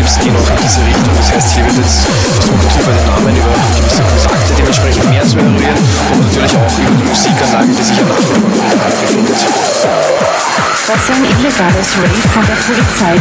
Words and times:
Waves 0.00 0.16
in 0.24 0.34
unsere 0.34 0.86
Richtung. 0.86 1.14
Das 1.16 1.32
heißt, 1.32 1.54
hier 1.54 1.64
wird 1.66 1.76
jetzt 1.76 2.06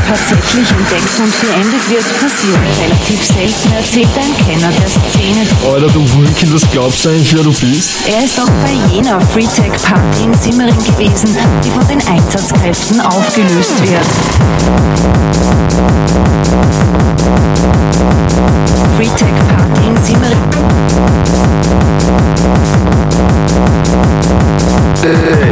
tatsächlich 0.09 0.69
entdeckt 0.71 1.19
und 1.19 1.31
beendet 1.41 1.89
wird, 1.89 2.05
passiert 2.19 2.59
relativ 2.81 3.23
selten, 3.25 3.71
erzählt 3.73 4.09
ein 4.17 4.33
Kenner 4.45 4.71
der 4.71 4.87
Szene. 4.87 5.45
Alter, 5.71 5.89
du 5.89 6.01
Wulkin, 6.13 6.53
was 6.53 6.63
glaubst 6.71 7.05
du 7.05 7.09
eigentlich, 7.09 7.35
wer 7.35 7.43
du 7.43 7.53
bist? 7.53 7.91
Er 8.07 8.23
ist 8.23 8.39
auch 8.39 8.49
bei 8.63 8.71
jener 8.93 9.19
Freetech 9.21 9.73
Party 9.83 10.23
in 10.23 10.33
Simmering 10.33 10.83
gewesen, 10.83 11.37
die 11.63 11.69
von 11.69 11.87
den 11.87 12.01
Einsatzkräften 12.07 12.99
aufgelöst 13.01 13.79
wird. 13.81 14.07
Freetech 18.97 19.35
Party 19.47 19.87
in 19.87 19.97
Simmering. 20.03 20.49
Hey. 25.01 25.49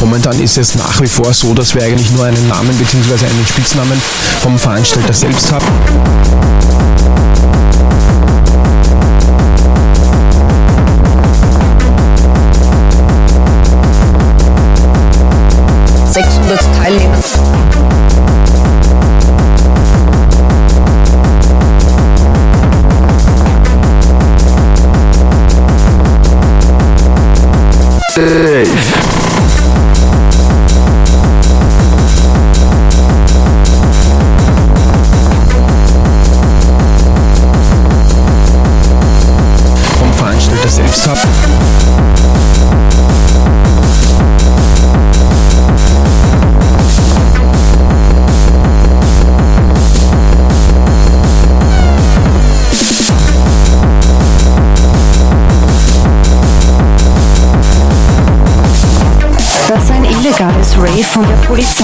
Momentan 0.00 0.38
ist 0.42 0.58
es 0.58 0.74
nach 0.74 1.00
wie 1.00 1.06
vor 1.06 1.32
so, 1.32 1.54
dass 1.54 1.74
wir 1.74 1.82
eigentlich 1.82 2.10
nur 2.12 2.24
einen 2.24 2.48
Namen 2.48 2.76
bzw. 2.76 3.26
einen 3.26 3.46
Spitznamen 3.46 4.00
vom 4.42 4.58
Veranstalter 4.58 5.12
selbst 5.12 5.50
haben. 5.50 7.13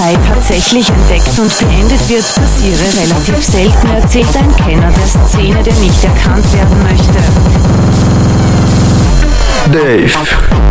Polizei 0.01 0.17
tatsächlich 0.27 0.89
entdeckt 0.89 1.37
und 1.37 1.59
beendet 1.59 2.09
wird, 2.09 2.25
passiere 2.35 2.81
relativ 3.03 3.45
selten, 3.45 3.87
erzählt 3.89 4.35
ein 4.35 4.55
Kenner 4.55 4.91
der 4.91 5.27
Szene, 5.27 5.61
der 5.63 5.73
nicht 5.75 6.03
erkannt 6.03 6.45
werden 6.53 6.81
möchte. 6.83 7.19
Dave. 9.71 10.70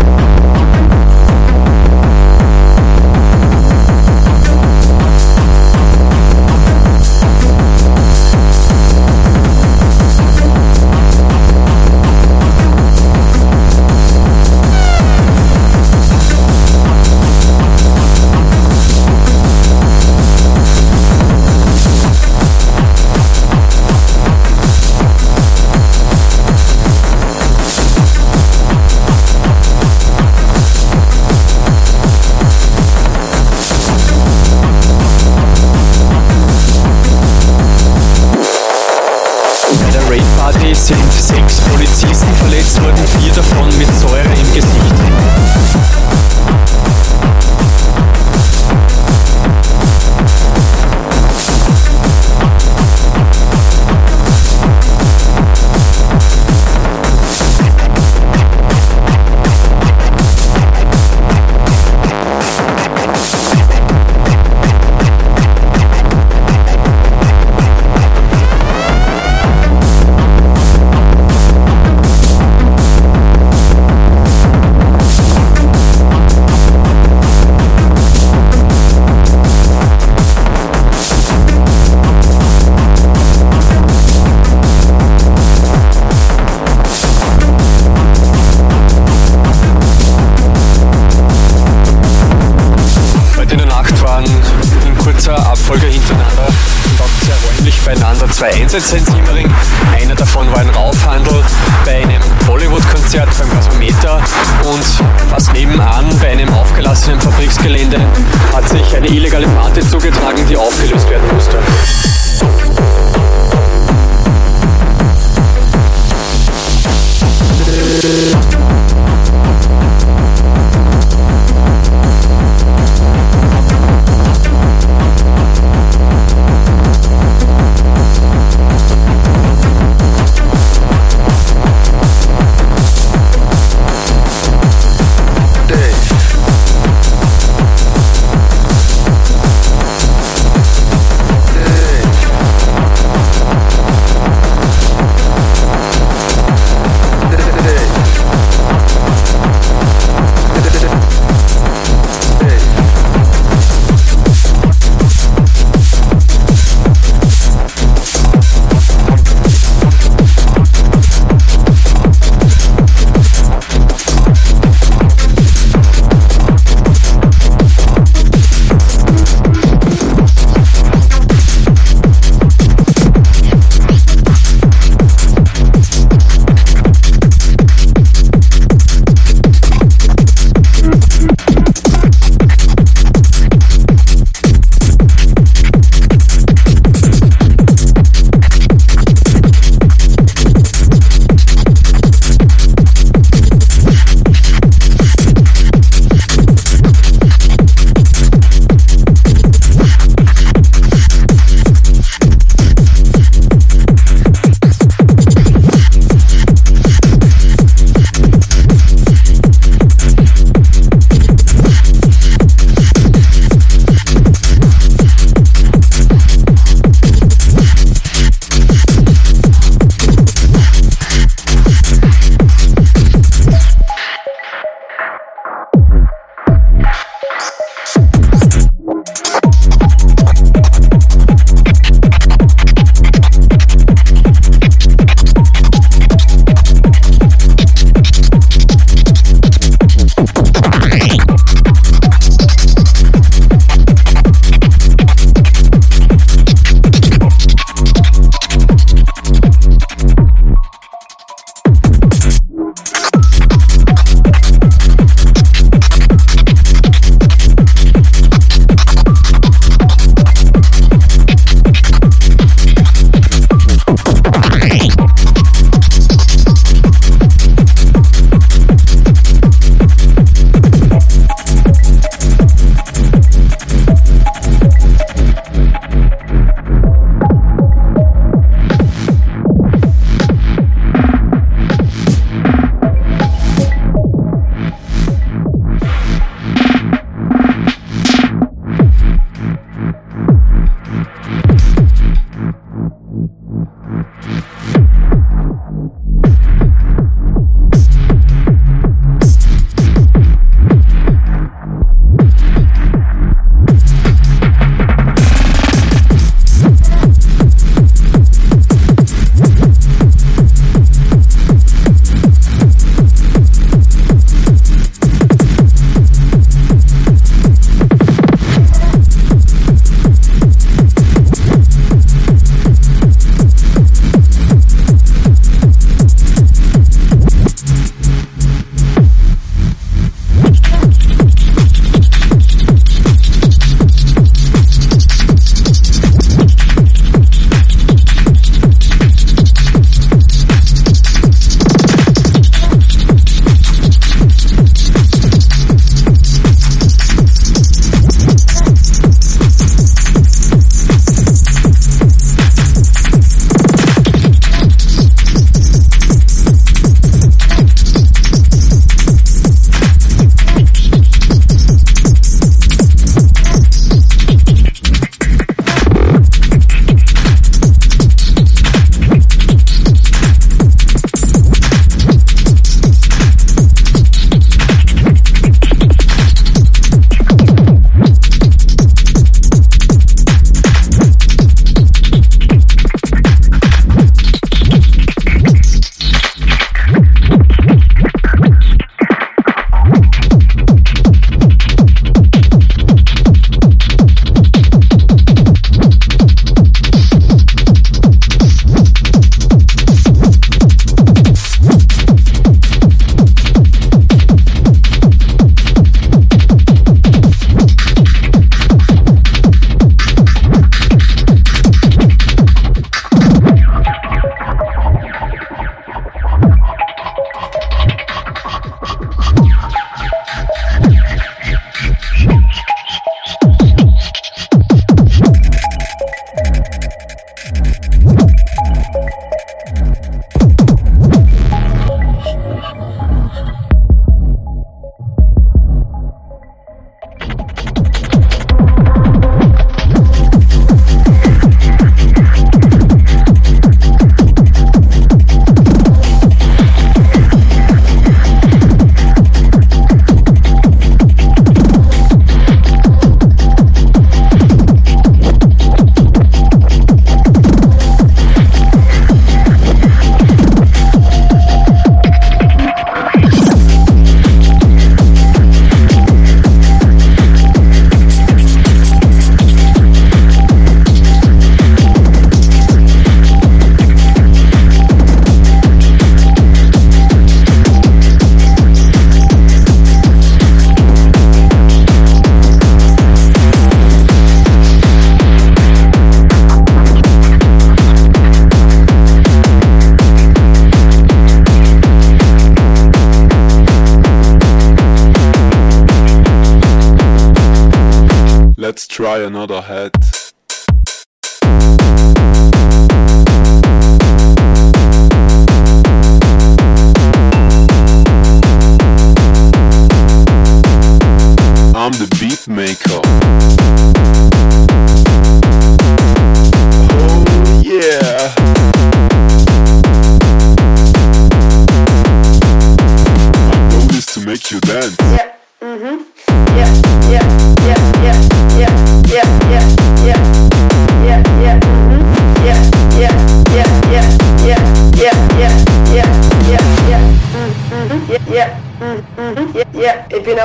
another 499.25 499.61
head. 499.61 499.90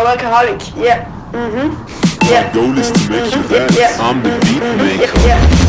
workaholic. 0.06 0.62
Yeah. 0.78 1.10
Mm-hmm. 1.32 2.30
Yeah. 2.30 2.48
My 2.48 2.54
goal 2.54 2.78
is 2.78 2.92
to 2.92 3.10
make 3.10 3.34
you 3.34 3.44
dance. 3.50 3.76
Mm-hmm. 3.76 4.02
I'm 4.06 4.22
the 4.22 4.30
beat 4.46 4.62
mm-hmm. 4.62 4.78
maker. 4.78 5.20
Yeah. 5.28 5.42
yeah. 5.42 5.65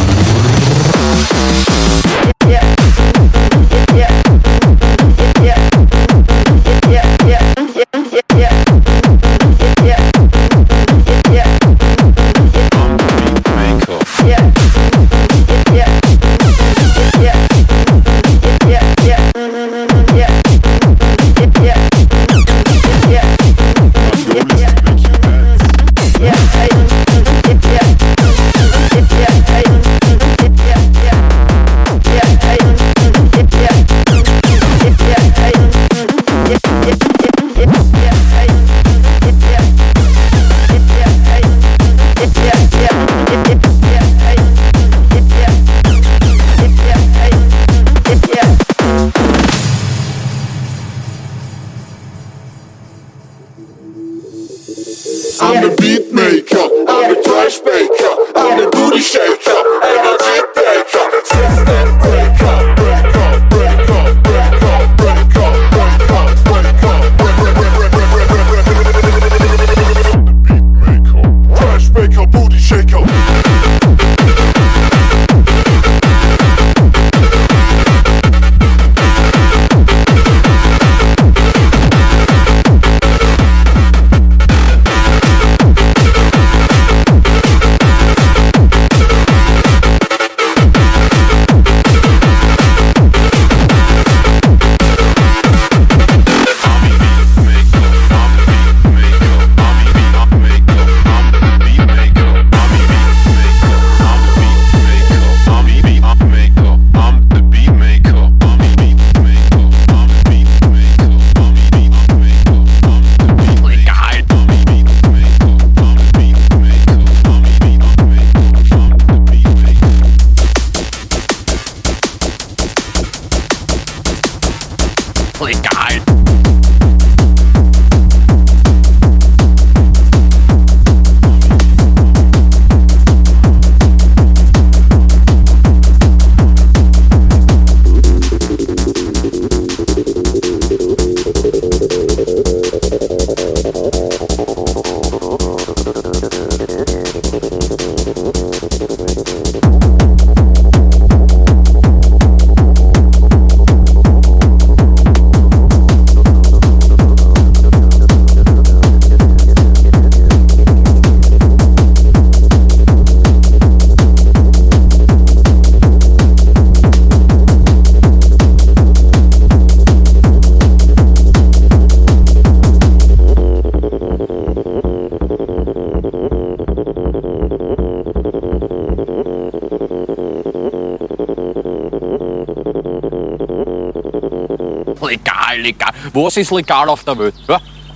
Was 186.16 186.38
ist 186.38 186.50
legal 186.50 186.88
auf 186.88 187.04
der 187.04 187.18
Welt? 187.18 187.34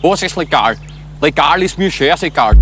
Was 0.03 0.23
ist 0.23 0.37
legal? 0.37 0.77
Legal 1.23 1.63
ist 1.63 1.79
mir 1.79 1.91
scheißegal. 1.91 2.55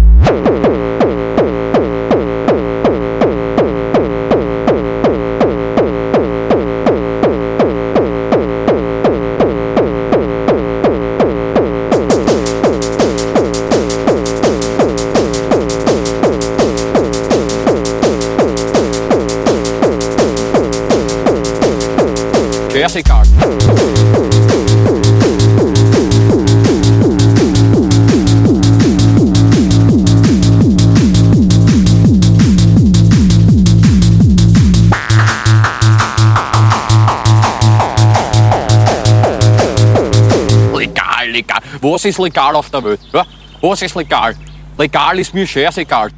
Was 41.80 42.04
ist 42.04 42.18
legal 42.18 42.56
auf 42.56 42.70
der 42.70 42.82
Welt? 42.82 43.00
Ja? 43.12 43.24
Was 43.60 43.82
ist 43.82 43.94
legal? 43.94 44.34
Legal 44.76 45.18
ist 45.18 45.32
mir 45.32 45.46
scheißegal. 45.46 46.10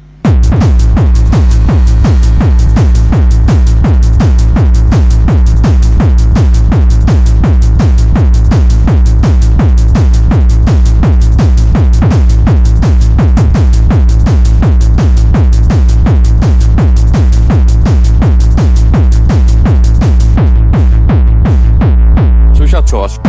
George. 22.91 23.20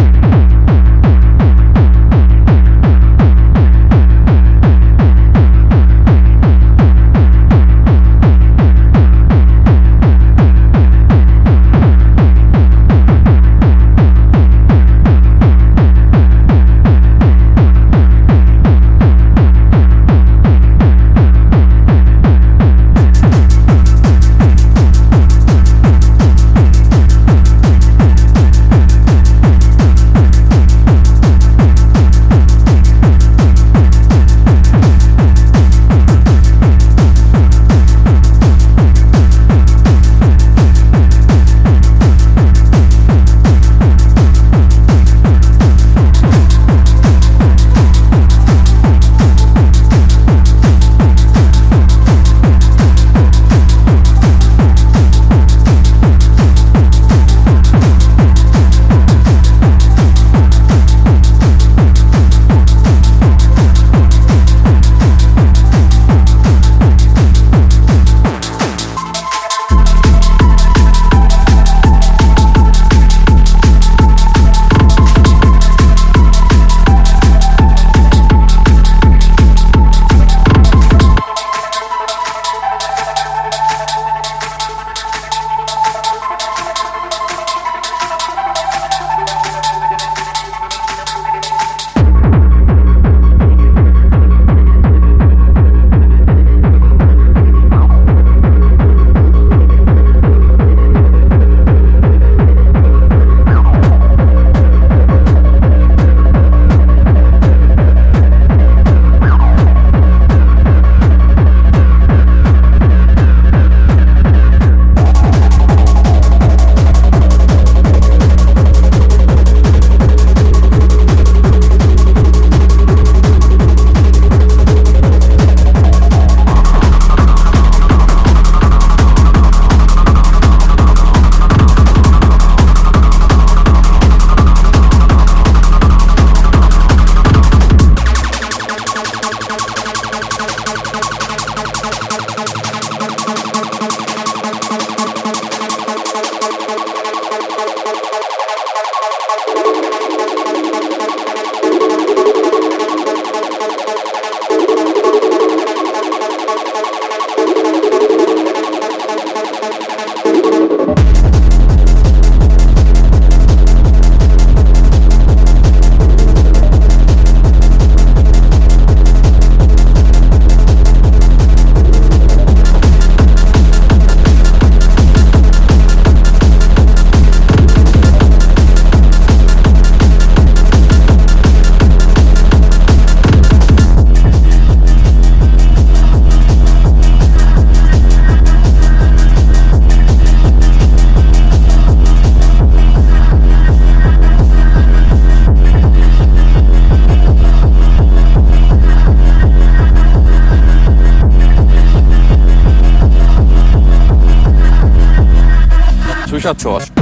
já 206.43 206.55
te 206.55 207.02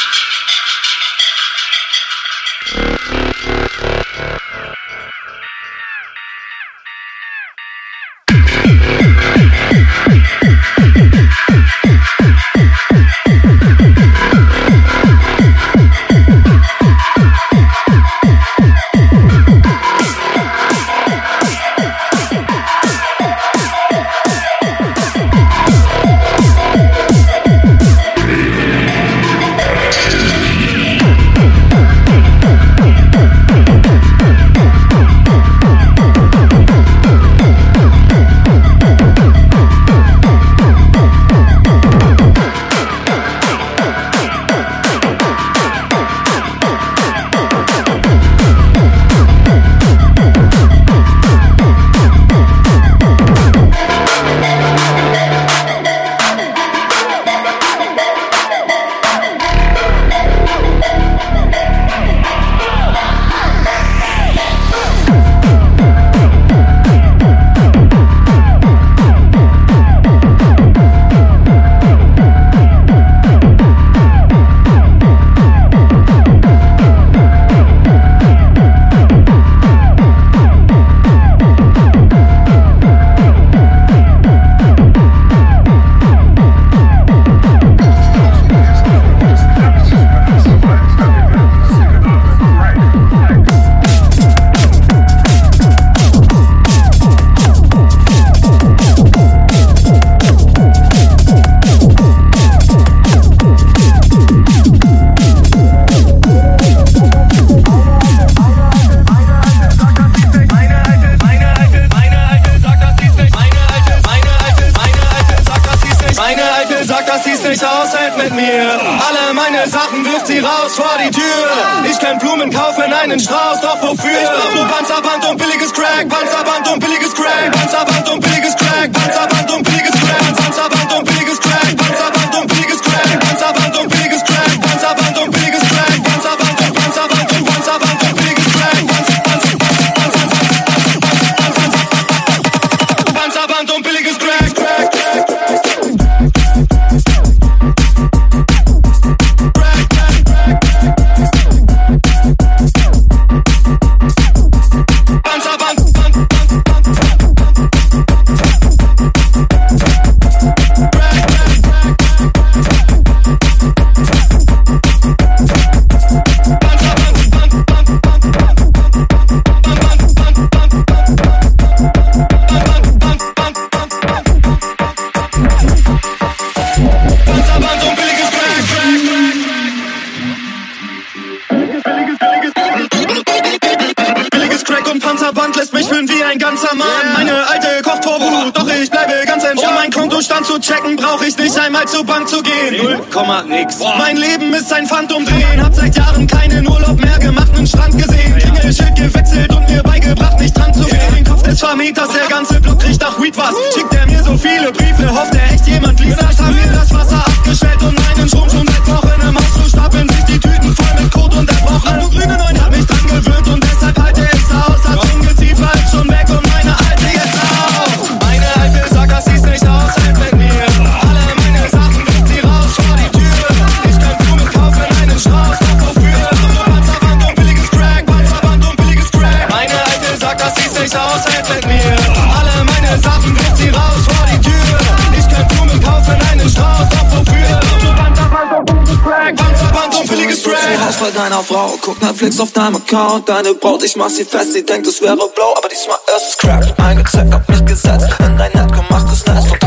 Netflix 242.21 242.39
auf 242.39 242.51
deinem 242.51 242.75
Account. 242.75 243.27
Deine 243.27 243.55
Braut, 243.55 243.83
ich 243.83 243.95
mach 243.95 244.09
sie 244.09 244.23
fest, 244.23 244.53
sie 244.53 244.63
denkt 244.63 244.85
es 244.85 245.01
wäre 245.01 245.15
Blow, 245.15 245.55
Aber 245.57 245.67
diesmal 245.67 245.97
ist 246.15 246.29
es 246.29 246.37
Crack. 246.37 246.63
Eingecheckt, 246.77 247.33
hab 247.33 247.49
mich 247.49 247.65
gesetzt. 247.65 248.09
In 248.19 248.37
dein 248.37 248.51
nett 248.51 248.71
gemachtes 248.71 249.25
Nest 249.25 249.51
und 249.51 249.59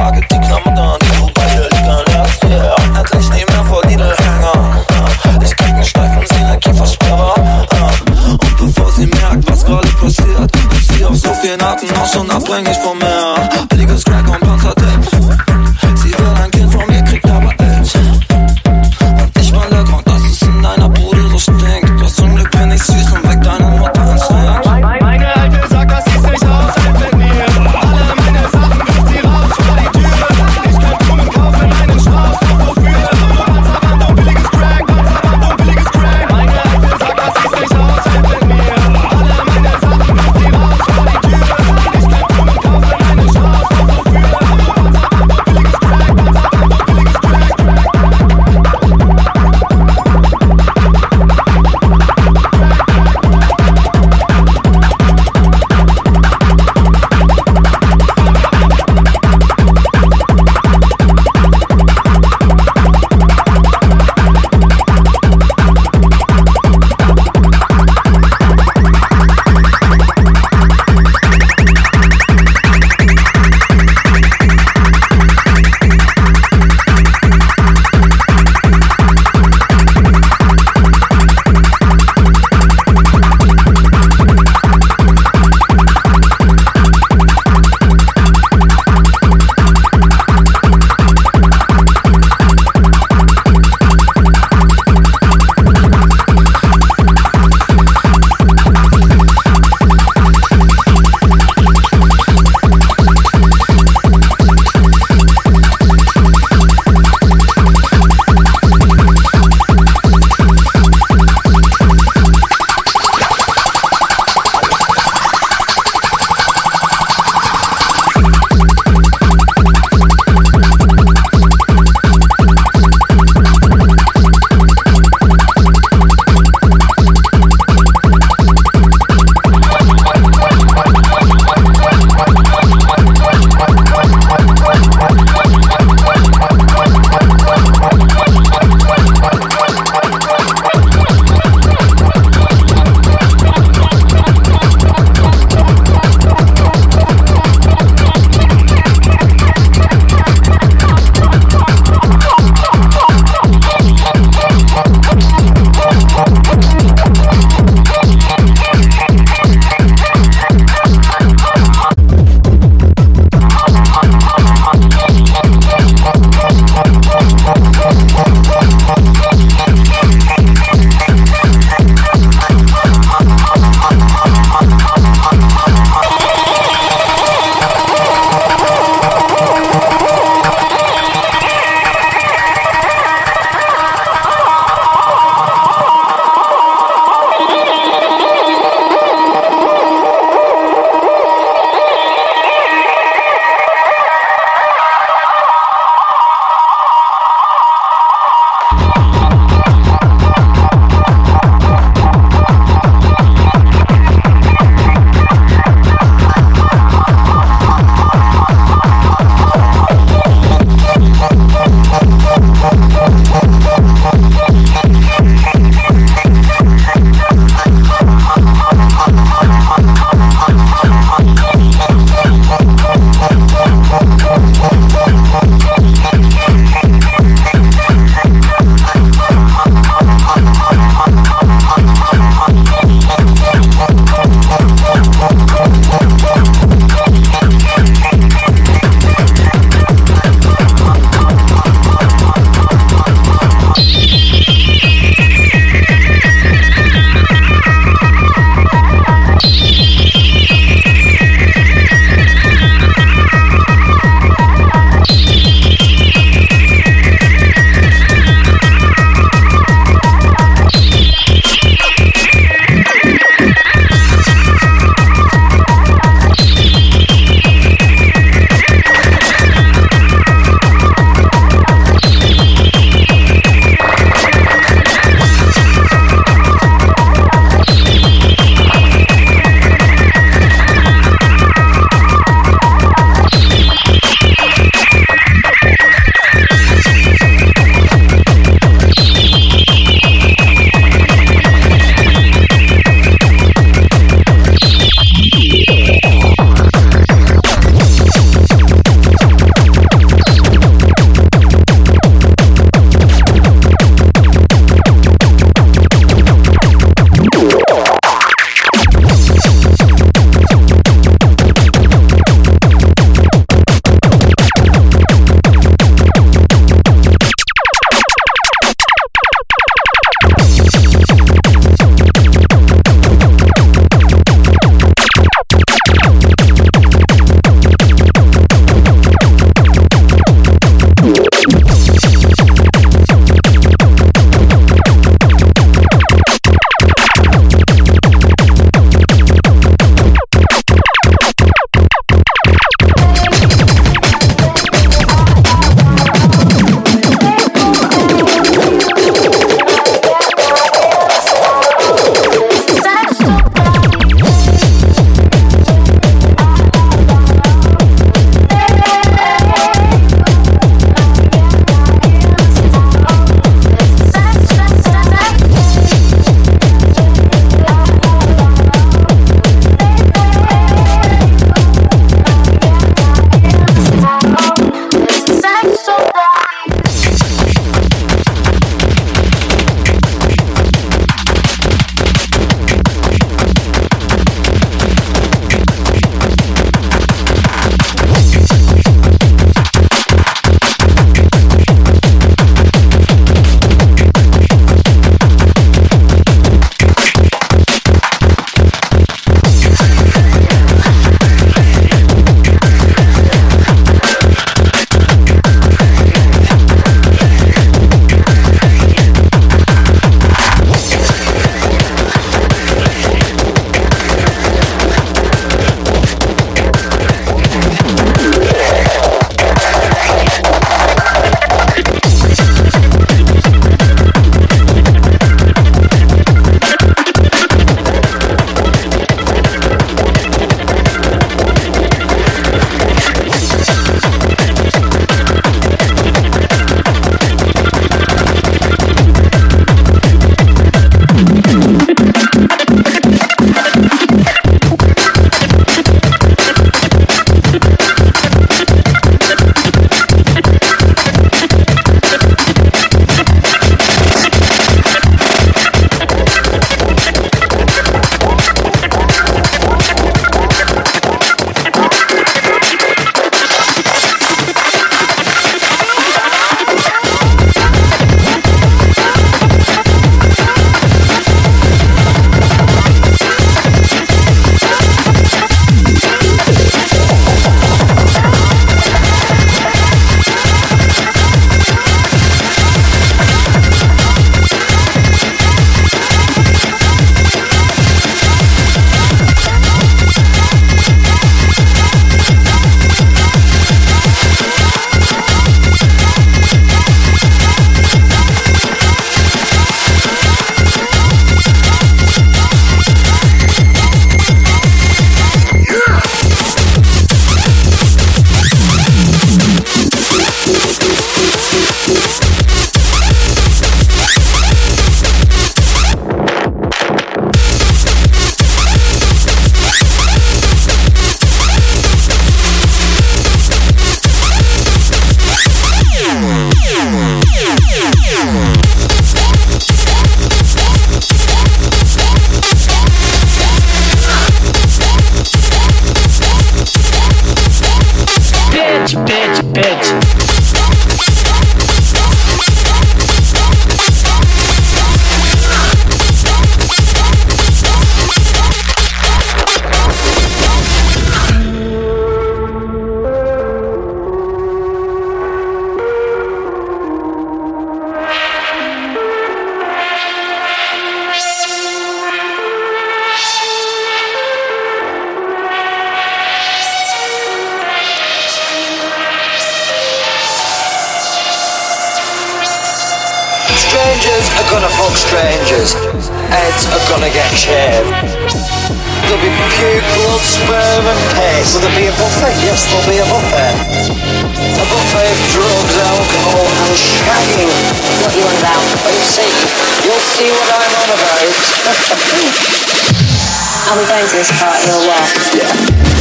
Yeah. 594.95 595.93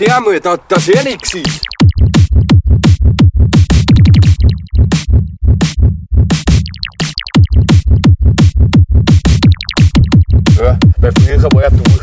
der 0.00 0.16
Armut, 0.16 0.44
das, 0.44 0.58
das 0.68 0.86
wäre 0.88 1.04
nicht. 1.04 1.34
Ja, 10.58 10.78
weil 10.98 11.12
früher 11.12 11.42
war 11.52 11.62
ja 11.62 11.70
du 11.70 11.99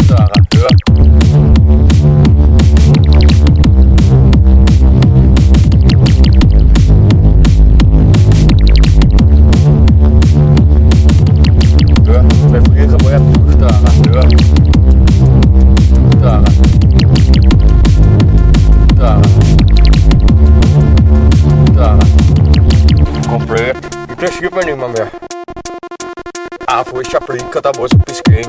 Cada 27.52 27.72
bosta 27.72 27.96
eu 27.96 28.00
pisquei. 28.06 28.44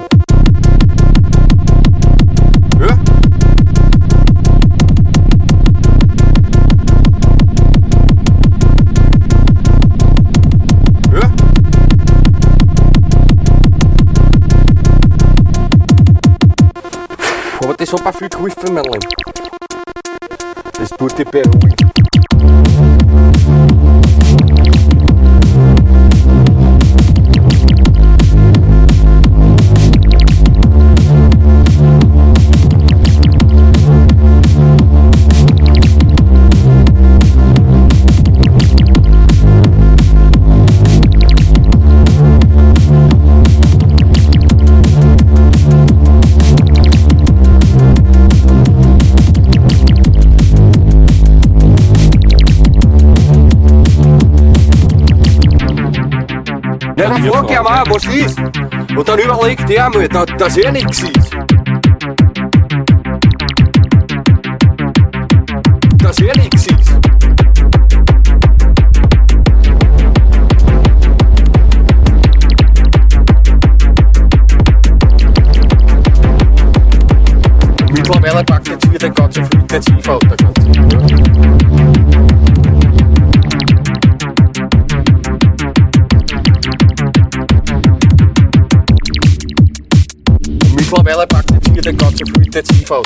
Kom 17.59 17.69
het 17.71 17.81
is 17.81 17.93
op 17.93 18.07
Afrika 18.07 18.43
with 18.43 18.71
Melon. 18.71 18.99
Het 20.65 20.79
is 20.81 20.89
Boete 20.97 21.25
Peru. 21.25 21.51
ook, 57.33 57.49
ja, 57.49 57.63
maar 57.63 57.83
precies. 57.83 58.35
Wat 58.95 59.07
dan 59.07 59.17
nu 59.17 59.25
wel 59.25 59.49
ik 59.49 59.61
tegen 59.61 59.91
moet, 59.91 60.11
dat, 60.11 60.33
dat 60.37 60.57
is 60.57 60.71
niks. 60.71 61.01
Dat 65.97 66.21
is 66.21 66.37
niks. 66.37 66.67
Mittlerweile 77.93 78.45
packt 78.45 78.69
jetzt 78.69 78.93
wieder 78.93 79.13
ganz 79.15 79.39
auf 79.39 79.49
intensiv 79.53 80.07
Autokurs. 80.07 80.48
Praktiziert 91.79 91.87
ein 91.87 91.97
ganz 91.97 92.21
intensiv 92.21 92.91
auf 92.91 93.05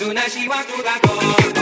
es 0.00 0.06
una 0.06 0.26
chiva 0.26 0.64
tu 0.66 1.59